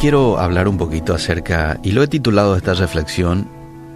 [0.00, 3.46] quiero hablar un poquito acerca, y lo he titulado esta reflexión,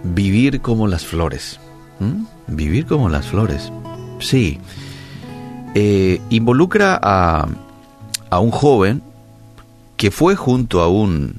[0.03, 1.59] Vivir como las flores.
[1.99, 2.25] ¿Mm?
[2.47, 3.71] Vivir como las flores.
[4.19, 4.59] Sí.
[5.73, 7.47] Eh, involucra a,
[8.29, 9.01] a un joven
[9.97, 11.37] que fue junto a un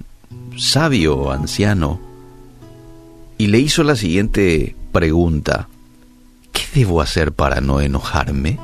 [0.58, 2.00] sabio anciano
[3.38, 5.68] y le hizo la siguiente pregunta.
[6.52, 8.58] ¿Qué debo hacer para no enojarme?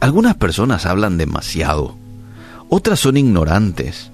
[0.00, 1.96] Algunas personas hablan demasiado,
[2.68, 4.10] otras son ignorantes,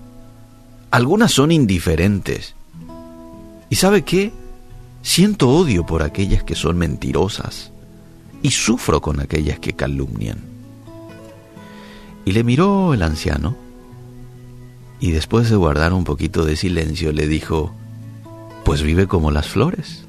[0.91, 2.55] algunas son indiferentes.
[3.69, 4.33] ¿Y sabe qué?
[5.03, 7.71] Siento odio por aquellas que son mentirosas
[8.43, 10.39] y sufro con aquellas que calumnian.
[12.25, 13.57] Y le miró el anciano
[14.99, 17.73] y después de guardar un poquito de silencio le dijo,
[18.65, 20.05] pues vive como las flores.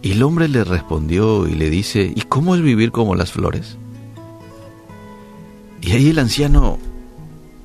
[0.00, 3.76] Y el hombre le respondió y le dice, ¿y cómo es vivir como las flores?
[5.82, 6.78] Y ahí el anciano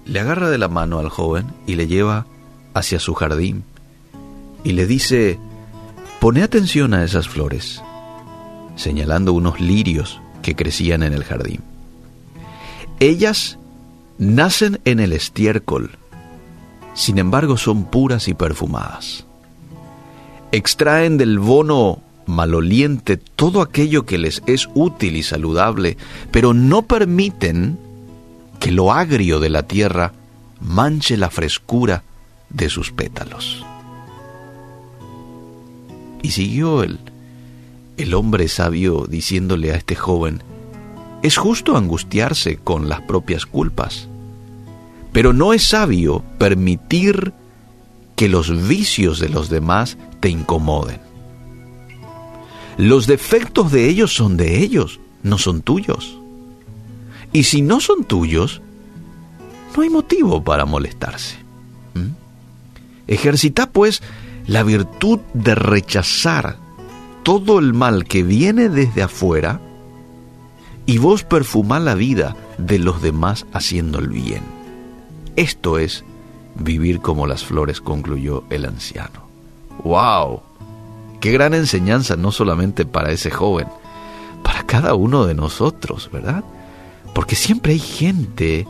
[0.07, 2.25] le agarra de la mano al joven y le lleva
[2.73, 3.63] hacia su jardín
[4.63, 5.39] y le dice,
[6.19, 7.81] pone atención a esas flores,
[8.75, 11.61] señalando unos lirios que crecían en el jardín.
[12.99, 13.57] Ellas
[14.17, 15.91] nacen en el estiércol,
[16.93, 19.25] sin embargo son puras y perfumadas.
[20.51, 25.97] Extraen del bono maloliente todo aquello que les es útil y saludable,
[26.31, 27.77] pero no permiten
[28.59, 30.13] que lo agrio de la tierra
[30.59, 32.03] manche la frescura
[32.49, 33.63] de sus pétalos.
[36.21, 36.99] Y siguió el,
[37.97, 40.41] el hombre sabio diciéndole a este joven,
[41.21, 44.07] es justo angustiarse con las propias culpas,
[45.11, 47.33] pero no es sabio permitir
[48.15, 50.99] que los vicios de los demás te incomoden.
[52.77, 56.19] Los defectos de ellos son de ellos, no son tuyos.
[57.37, 58.63] Y si no son tuyos,
[59.75, 61.35] no hay motivo para molestarse.
[61.93, 62.15] ¿Mm?
[63.05, 64.01] Ejercita pues
[64.47, 66.57] la virtud de rechazar
[67.21, 69.61] todo el mal que viene desde afuera
[70.87, 74.41] y vos perfumá la vida de los demás haciendo el bien.
[75.35, 76.05] Esto es
[76.55, 79.27] vivir como las flores, concluyó el anciano.
[79.83, 80.41] ¡Wow!
[81.19, 83.67] Qué gran enseñanza no solamente para ese joven,
[84.41, 86.43] para cada uno de nosotros, ¿verdad?
[87.17, 88.67] Porque siempre hay gente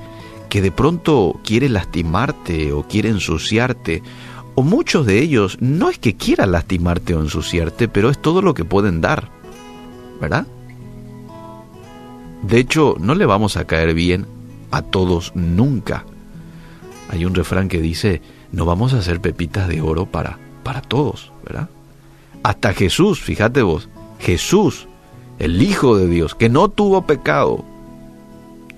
[0.47, 4.01] que de pronto quiere lastimarte o quiere ensuciarte,
[4.55, 8.53] o muchos de ellos no es que quieran lastimarte o ensuciarte, pero es todo lo
[8.53, 9.31] que pueden dar,
[10.21, 10.47] ¿verdad?
[12.41, 14.25] De hecho, no le vamos a caer bien
[14.71, 16.05] a todos nunca.
[17.09, 18.21] Hay un refrán que dice,
[18.53, 21.67] no vamos a hacer pepitas de oro para, para todos, ¿verdad?
[22.43, 24.87] Hasta Jesús, fíjate vos, Jesús,
[25.37, 27.65] el Hijo de Dios, que no tuvo pecado,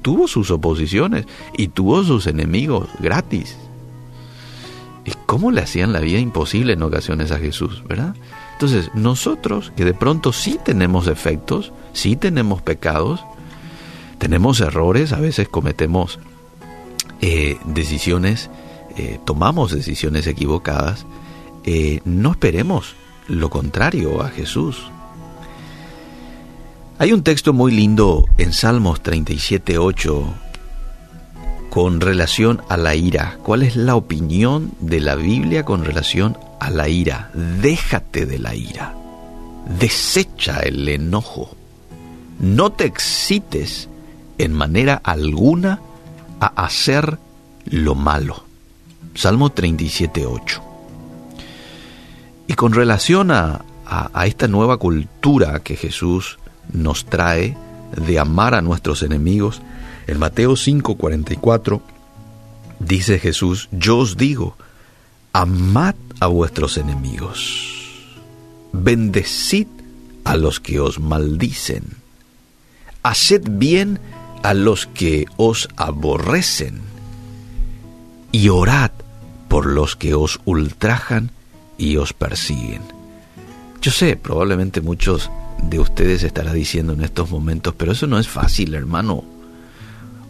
[0.02, 1.26] tuvo sus oposiciones
[1.58, 3.58] y tuvo sus enemigos gratis.
[5.06, 8.16] ¿Y cómo le hacían la vida imposible en ocasiones a Jesús, verdad?
[8.54, 13.24] Entonces, nosotros que de pronto sí tenemos defectos, sí tenemos pecados,
[14.18, 16.20] tenemos errores, a veces cometemos
[17.22, 18.50] eh, decisiones,
[18.98, 21.06] eh, tomamos decisiones equivocadas,
[21.64, 22.96] eh, no esperemos
[23.28, 24.92] lo contrario a Jesús.
[27.02, 30.22] Hay un texto muy lindo en Salmos 37.8
[31.70, 33.38] con relación a la ira.
[33.42, 37.32] ¿Cuál es la opinión de la Biblia con relación a la ira?
[37.62, 38.96] Déjate de la ira.
[39.80, 41.56] Desecha el enojo.
[42.38, 43.88] No te excites
[44.38, 45.80] en manera alguna
[46.42, 47.18] a hacer
[47.64, 48.44] lo malo.
[49.16, 50.62] Salmo 37.8.
[52.48, 56.40] Y con relación a, a, esta nueva cultura que Jesús
[56.72, 57.58] nos trae
[57.96, 59.62] de amar a nuestros enemigos.
[60.08, 61.82] En Mateo 5:44
[62.80, 64.56] dice Jesús, yo os digo,
[65.34, 68.08] amad a vuestros enemigos,
[68.72, 69.68] bendecid
[70.24, 71.84] a los que os maldicen,
[73.04, 74.00] haced bien
[74.44, 76.82] a los que os aborrecen,
[78.32, 78.92] y orad
[79.48, 81.32] por los que os ultrajan
[81.78, 82.82] y os persiguen.
[83.82, 85.30] Yo sé, probablemente muchos
[85.64, 89.24] de ustedes estará diciendo en estos momentos, pero eso no es fácil, hermano.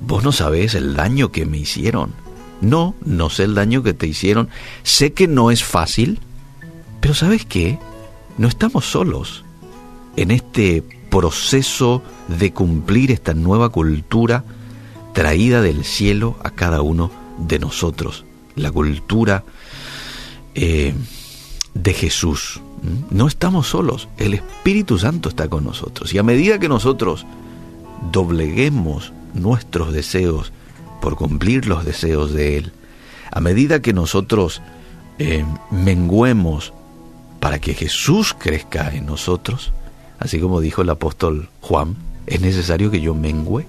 [0.01, 2.13] Vos no sabés el daño que me hicieron.
[2.61, 4.49] No, no sé el daño que te hicieron.
[4.83, 6.19] Sé que no es fácil,
[6.99, 7.79] pero ¿sabes qué?
[8.37, 9.43] No estamos solos
[10.15, 14.43] en este proceso de cumplir esta nueva cultura
[15.13, 18.25] traída del cielo a cada uno de nosotros.
[18.55, 19.43] La cultura
[20.55, 20.93] eh,
[21.73, 22.61] de Jesús.
[22.81, 23.15] ¿Mm?
[23.15, 26.13] No estamos solos, el Espíritu Santo está con nosotros.
[26.13, 27.25] Y a medida que nosotros
[28.11, 30.51] dobleguemos nuestros deseos
[31.01, 32.73] por cumplir los deseos de Él,
[33.31, 34.61] A medida que nosotros
[35.19, 36.73] eh, menguemos
[37.39, 39.71] para que Jesús crezca en nosotros,
[40.17, 41.95] así como dijo el apóstol Juan,
[42.25, 43.67] es necesario que yo mengüe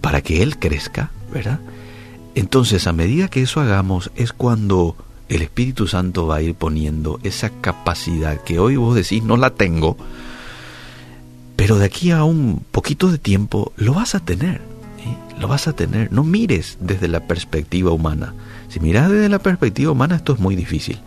[0.00, 1.58] para que Él crezca, ¿verdad?
[2.34, 4.96] Entonces, a medida que eso hagamos, es cuando
[5.36, 9.50] el Espíritu Santo va a ir poniendo esa capacidad que hoy vos decís no la
[9.50, 9.96] tengo,
[11.56, 14.60] pero de aquí a un poquito de tiempo lo vas a tener,
[15.38, 16.12] lo vas a tener.
[16.12, 18.34] No mires desde la perspectiva humana.
[18.68, 20.98] Si miras desde la perspectiva humana esto es muy difícil,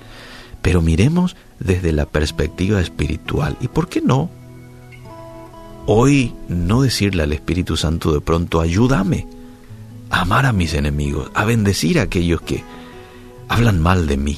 [0.62, 3.58] pero miremos desde la perspectiva espiritual.
[3.62, 4.30] ¿Y por qué no?
[5.86, 9.26] Hoy no decirle al Espíritu Santo de pronto, ayúdame
[10.10, 12.64] a amar a mis enemigos, a bendecir a aquellos que
[13.48, 14.38] hablan mal de mí.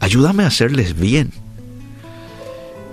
[0.00, 1.32] Ayúdame a hacerles bien.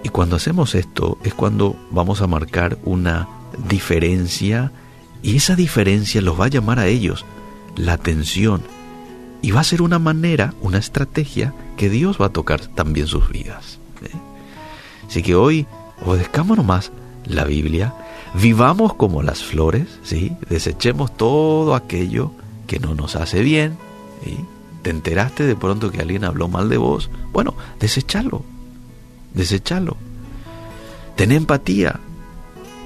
[0.03, 3.27] Y cuando hacemos esto es cuando vamos a marcar una
[3.67, 4.71] diferencia
[5.21, 7.25] y esa diferencia los va a llamar a ellos
[7.75, 8.61] la atención
[9.41, 13.29] y va a ser una manera, una estrategia que Dios va a tocar también sus
[13.29, 13.79] vidas.
[14.03, 14.15] ¿eh?
[15.07, 15.67] Así que hoy
[16.05, 16.91] obedezcámonos más
[17.25, 17.93] la Biblia,
[18.33, 20.33] vivamos como las flores, ¿sí?
[20.49, 22.31] desechemos todo aquello
[22.65, 23.77] que no nos hace bien.
[24.87, 27.09] ¿Te enteraste de pronto que alguien habló mal de vos?
[27.33, 28.45] Bueno, desechalo,
[29.33, 29.97] desechalo.
[31.17, 31.99] Ten empatía,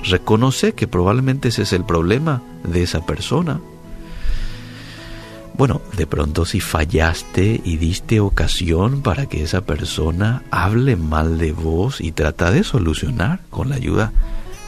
[0.06, 3.62] reconoce que probablemente ese es el problema de esa persona.
[5.56, 11.51] Bueno, de pronto si fallaste y diste ocasión para que esa persona hable mal de
[11.51, 14.12] vos y trata de solucionar con la ayuda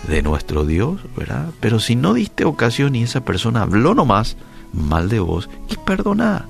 [0.07, 1.49] de nuestro Dios, ¿verdad?
[1.59, 4.37] Pero si no diste ocasión y esa persona habló nomás
[4.71, 6.45] mal de vos, y perdona.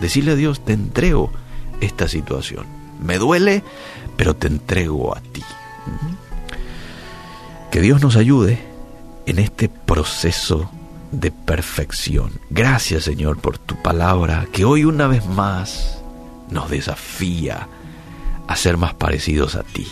[0.00, 1.30] Decirle a Dios, te entrego
[1.80, 2.66] esta situación.
[3.02, 3.62] Me duele,
[4.16, 5.42] pero te entrego a ti.
[7.70, 8.58] Que Dios nos ayude
[9.26, 10.70] en este proceso
[11.12, 12.32] de perfección.
[12.50, 15.98] Gracias Señor por tu palabra que hoy una vez más
[16.50, 17.68] nos desafía
[18.46, 19.86] a ser más parecidos a ti.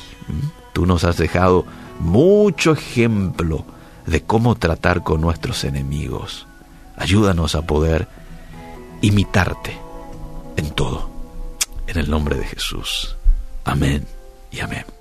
[0.73, 1.67] Tú nos has dejado
[2.01, 3.65] mucho ejemplo
[4.07, 6.47] de cómo tratar con nuestros enemigos.
[6.97, 8.09] Ayúdanos a poder
[9.01, 9.84] imitarte
[10.57, 11.11] en todo.
[11.87, 13.17] En el nombre de Jesús.
[13.65, 14.07] Amén
[14.51, 14.94] y amén.